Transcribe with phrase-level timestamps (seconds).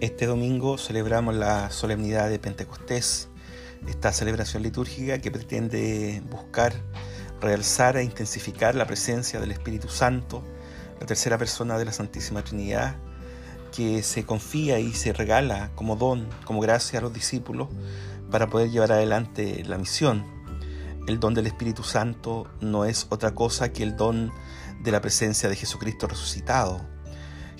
[0.00, 3.28] Este domingo celebramos la solemnidad de Pentecostés,
[3.86, 6.72] esta celebración litúrgica que pretende buscar
[7.38, 10.42] realzar e intensificar la presencia del Espíritu Santo,
[10.98, 12.96] la tercera persona de la Santísima Trinidad,
[13.76, 17.68] que se confía y se regala como don, como gracia a los discípulos
[18.30, 20.24] para poder llevar adelante la misión.
[21.08, 24.32] El don del Espíritu Santo no es otra cosa que el don
[24.82, 26.80] de la presencia de Jesucristo resucitado,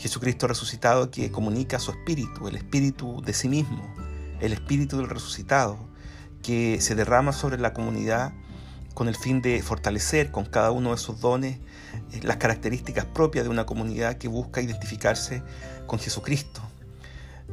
[0.01, 3.95] Jesucristo resucitado que comunica su espíritu, el espíritu de sí mismo,
[4.41, 5.79] el espíritu del resucitado,
[6.43, 8.33] que se derrama sobre la comunidad
[8.95, 11.59] con el fin de fortalecer con cada uno de sus dones
[12.13, 15.43] eh, las características propias de una comunidad que busca identificarse
[15.87, 16.63] con Jesucristo.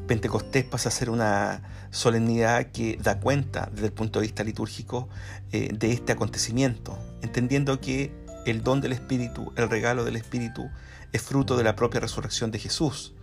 [0.08, 5.10] Pentecostés pasa a ser una solemnidad que da cuenta desde el punto de vista litúrgico
[5.52, 8.14] eh, de este acontecimiento, entendiendo que
[8.48, 10.70] el don del Espíritu, el regalo del Espíritu,
[11.12, 13.14] es fruto de la propia resurrección de Jesús.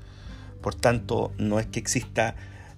[0.60, 2.36] Por tanto, no es que exista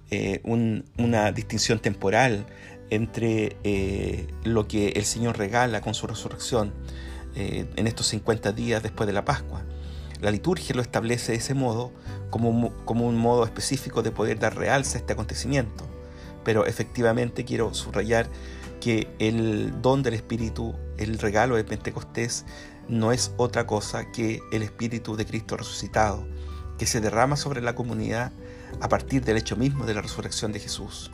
[0.09, 2.45] eh, una distinción temporal
[2.89, 6.73] entre eh, lo que el Señor regala con su resurrección
[7.35, 9.63] eh, en estos 50 días después de la Pascua.
[10.21, 11.91] La liturgia lo establece de ese modo
[12.29, 15.85] como, como un modo específico de poder dar realce a este acontecimiento.
[16.43, 18.27] Pero efectivamente quiero subrayar
[18.87, 22.45] que el don del Espíritu, el regalo de Pentecostés,
[22.87, 26.25] no es otra cosa que el Espíritu de Cristo resucitado,
[26.77, 28.31] que se derrama sobre la comunidad
[28.79, 31.11] a partir del hecho mismo de la resurrección de Jesús.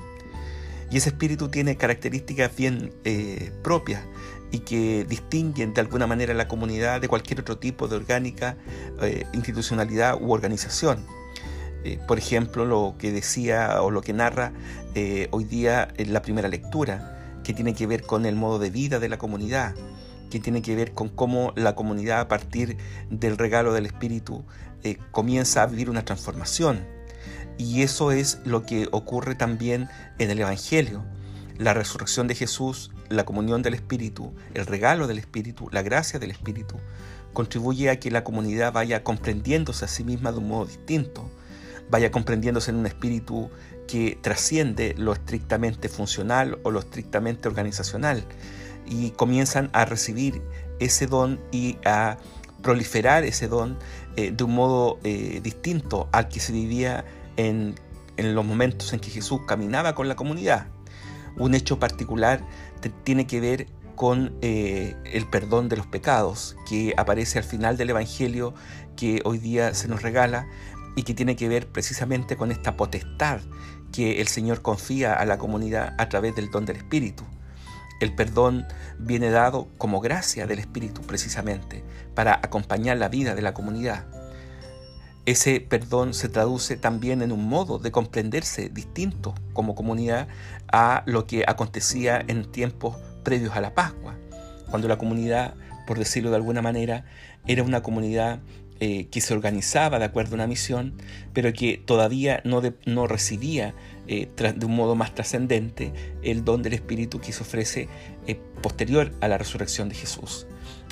[0.92, 4.04] Y ese espíritu tiene características bien eh, propias
[4.52, 8.56] y que distinguen de alguna manera la comunidad de cualquier otro tipo de orgánica,
[9.02, 11.08] eh, institucionalidad u organización.
[11.86, 14.54] Eh, por ejemplo, lo que decía o lo que narra
[15.32, 17.14] hoy día en la primera lectura,
[17.44, 19.76] que tiene que ver con el modo de vida de la comunidad,
[20.30, 22.78] que tiene que ver con cómo la comunidad a partir
[23.10, 24.44] del regalo del Espíritu
[24.84, 26.86] eh, comienza a vivir una transformación.
[27.58, 31.04] Y eso es lo que ocurre también en el Evangelio.
[31.58, 36.32] La resurrección de Jesús, la comunión del Espíritu, el regalo del Espíritu, la gracia del
[36.32, 36.78] Espíritu,
[37.34, 41.30] contribuye a que la comunidad vaya comprendiéndose a sí misma de un modo distinto,
[41.90, 43.50] vaya comprendiéndose en un espíritu
[43.88, 48.26] que trasciende lo estrictamente funcional o lo estrictamente organizacional,
[48.86, 50.42] y comienzan a recibir
[50.80, 52.18] ese don y a
[52.62, 53.78] proliferar ese don
[54.16, 57.06] eh, de un modo eh, distinto al que se vivía
[57.38, 57.76] en,
[58.18, 60.68] los momentos en que Jesús caminaba con la comunidad.
[61.36, 62.46] Un hecho particular
[63.04, 67.90] tiene que ver con eh, el perdón de los pecados que aparece al final del
[67.92, 68.54] Evangelio
[68.96, 70.48] que hoy día se nos regala
[70.96, 73.42] y que tiene que ver precisamente con esta potestad
[73.92, 77.24] que el Señor confía a la comunidad a través del don del Espíritu.
[78.00, 78.66] El perdón
[79.00, 81.84] viene dado como gracia del Espíritu precisamente
[82.16, 84.06] para acompañar la vida de la comunidad.
[85.26, 90.28] Ese perdón se traduce también en un modo de comprenderse distinto como comunidad
[90.70, 94.16] a lo que acontecía en tiempos previos a la Pascua,
[94.70, 95.54] cuando la comunidad,
[95.88, 97.06] por decirlo de alguna manera,
[97.48, 98.40] era una comunidad
[98.86, 100.96] eh, que se organizaba de acuerdo a una misión,
[101.32, 103.74] pero que todavía no, recibía
[104.10, 107.88] eh, de un modo más trascendente el don del Espíritu que se ofrece
[108.28, 110.48] eh, posterior a la resurrección de Jesús.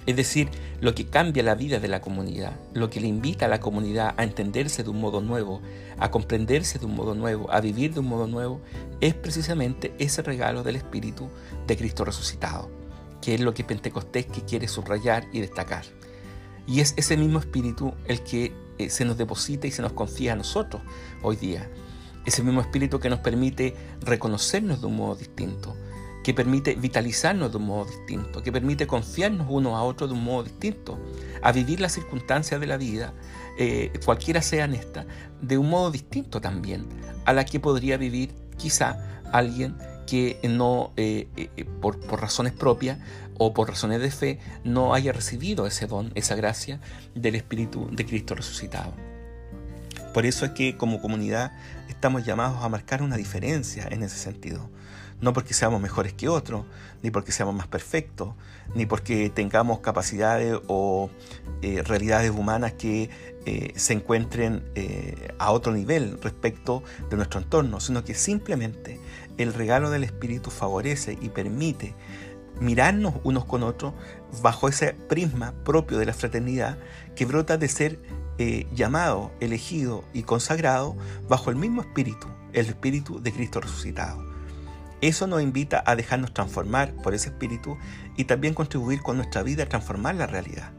[0.05, 0.47] Es decir,
[0.79, 4.13] lo que cambia la vida de la comunidad, lo que le invita a la comunidad
[4.15, 5.61] a entenderse de un modo nuevo,
[5.99, 8.61] a comprenderse de un modo nuevo, a vivir de un modo nuevo,
[9.01, 11.27] es precisamente ese regalo del Espíritu
[11.67, 12.71] de Cristo resucitado,
[13.21, 15.83] que es lo que Pentecostés quiere subrayar y destacar.
[16.71, 20.31] Y es ese mismo Espíritu el que eh, se nos deposita y se nos confía
[20.31, 20.81] a nosotros
[21.21, 21.69] hoy día.
[22.25, 25.75] Ese mismo espíritu que nos permite reconocernos de un modo distinto,
[26.23, 30.23] que permite vitalizarnos de un modo distinto, que permite confiarnos unos a otros de un
[30.23, 30.97] modo distinto,
[31.41, 33.13] a vivir las circunstancias de la vida,
[33.57, 35.07] eh, cualquiera sean estas,
[35.41, 36.87] de un modo distinto también
[37.25, 39.75] a la que podría vivir quizá alguien
[40.07, 42.99] que no, eh, eh, por, por, razones propias
[43.37, 46.79] o por razones de fe, no haya recibido ese don, esa gracia
[47.15, 48.93] del Espíritu de Cristo resucitado.
[50.13, 51.53] Por eso es que como comunidad
[51.87, 54.69] estamos llamados a marcar una diferencia en ese sentido.
[55.21, 56.65] No porque seamos mejores que otros,
[57.03, 58.33] ni porque seamos más perfectos,
[58.75, 61.09] ni porque tengamos capacidades o
[61.61, 63.09] eh, realidades humanas que
[63.45, 68.99] eh, se encuentren eh, a otro nivel respecto de nuestro entorno, sino que simplemente
[69.37, 71.93] el regalo del Espíritu favorece y permite
[72.59, 73.93] mirarnos unos con otros
[74.41, 76.77] bajo ese prisma propio de la fraternidad
[77.15, 77.99] que brota de ser
[78.73, 80.95] llamado, elegido y consagrado
[81.29, 84.30] bajo el mismo espíritu, el espíritu de Cristo resucitado.
[85.01, 87.75] Eso nos invita a dejarnos transformar por ese espíritu
[88.17, 90.71] y también contribuir con nuestra vida a transformar la realidad.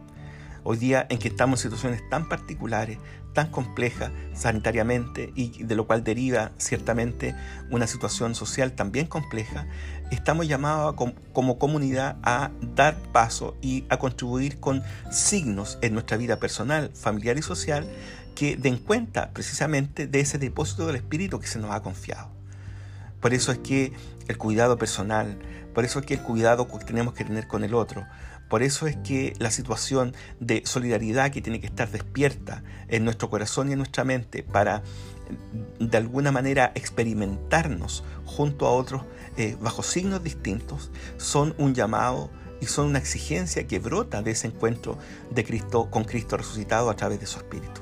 [0.63, 2.99] Hoy día en que estamos en situaciones tan particulares,
[3.33, 7.35] tan complejas sanitariamente y de lo cual deriva ciertamente
[7.71, 9.67] una situación social también compleja,
[10.13, 10.95] estamos llamados
[11.33, 17.39] como comunidad a dar paso y a contribuir con signos en nuestra vida personal, familiar
[17.39, 17.89] y social
[18.37, 22.42] que den cuenta precisamente de ese depósito del Espíritu que se nos ha confiado.
[23.23, 23.93] Por eso es que
[24.29, 25.39] el cuidado personal,
[25.73, 28.05] por eso es que el cuidado que tenemos que tener con el otro,
[28.51, 33.31] por eso es que la situación de solidaridad que tiene que estar despierta en nuestro
[33.31, 34.83] corazón y en nuestra mente para
[35.79, 39.05] de alguna manera experimentarnos junto a otros
[39.37, 42.29] eh, bajo signos distintos, son un llamado
[42.61, 44.99] y son una exigencia que brota de ese encuentro
[45.31, 47.81] de Cristo con Cristo resucitado a través de su Espíritu.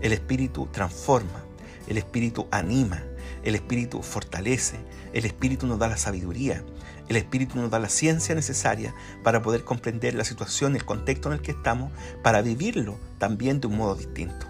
[0.00, 1.44] El Espíritu transforma,
[1.86, 3.02] el Espíritu anima,
[3.42, 4.76] el Espíritu fortalece,
[5.12, 6.64] el Espíritu nos da la sabiduría,
[7.08, 11.34] el Espíritu nos da la ciencia necesaria para poder comprender la situación, el contexto en
[11.34, 11.92] el que estamos,
[12.22, 14.46] para vivirlo también de un modo distinto.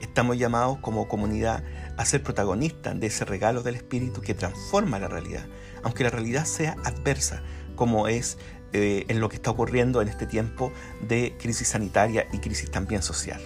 [0.00, 1.64] Estamos llamados como comunidad
[1.96, 5.46] a ser protagonistas de ese regalo del Espíritu que transforma la realidad,
[5.82, 7.42] aunque la realidad sea adversa,
[7.76, 8.38] como es
[8.72, 10.72] eh, en lo que está ocurriendo en este tiempo
[11.06, 13.40] de crisis sanitaria y crisis también social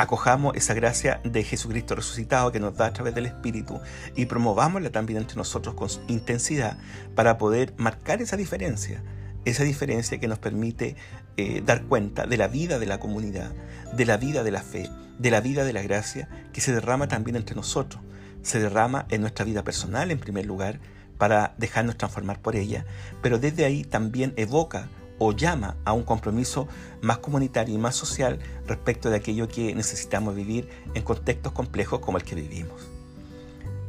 [0.00, 3.80] acojamos esa gracia de Jesucristo resucitado que nos da a través del Espíritu
[4.16, 6.78] y promovámosla también entre nosotros con intensidad
[7.14, 9.02] para poder marcar esa diferencia,
[9.44, 10.96] esa diferencia que nos permite
[11.36, 13.52] eh, dar cuenta de la vida de la comunidad,
[13.92, 14.88] de la vida de la fe,
[15.18, 18.02] de la vida de la gracia que se derrama también entre nosotros,
[18.40, 20.80] se derrama en nuestra vida personal en primer lugar
[21.18, 22.86] para dejarnos transformar por ella,
[23.20, 24.88] pero desde ahí también evoca
[25.22, 26.66] o llama a un compromiso
[27.02, 32.16] más comunitario y más social respecto de aquello que necesitamos vivir en contextos complejos como
[32.16, 32.88] el que vivimos.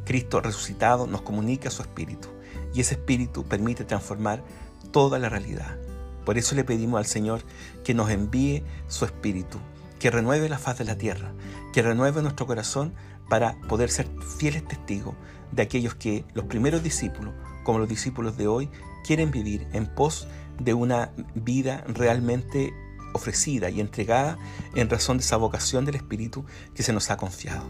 [0.04, 2.28] Cristo resucitado nos comunica su espíritu
[2.74, 4.44] y ese espíritu permite transformar
[4.92, 5.78] toda la realidad.
[6.26, 7.40] Por eso le pedimos al Señor
[7.82, 9.58] que nos envíe su espíritu,
[9.98, 11.32] que renueve la faz de la tierra,
[11.72, 12.92] que renueve nuestro corazón
[13.30, 14.06] para poder ser
[14.38, 15.14] fieles testigos
[15.50, 17.32] de aquellos que los primeros discípulos,
[17.64, 18.68] como los discípulos de hoy,
[19.02, 20.28] quieren vivir en pos
[20.64, 22.72] de una vida realmente
[23.12, 24.38] ofrecida y entregada
[24.74, 26.44] en razón de esa vocación del Espíritu
[26.74, 27.64] que se nos ha confiado.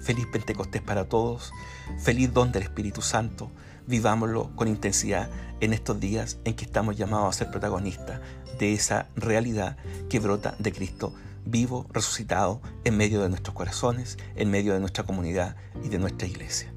[0.00, 1.52] Feliz Pentecostés para todos,
[2.00, 3.50] feliz don del Espíritu Santo,
[3.86, 5.30] vivámoslo con intensidad
[5.60, 8.20] en estos días en que estamos llamados a ser protagonistas
[8.58, 9.76] de esa realidad
[10.08, 11.12] que brota de Cristo
[11.44, 16.26] vivo, resucitado en medio de nuestros corazones, en medio de nuestra comunidad y de nuestra
[16.28, 16.72] iglesia.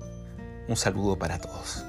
[0.68, 1.86] Un saludo para todos.